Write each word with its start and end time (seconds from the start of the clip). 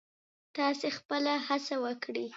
تاسې 0.55 0.87
خپله 0.97 1.33
هڅه 1.47 1.75
وکړئ. 1.83 2.27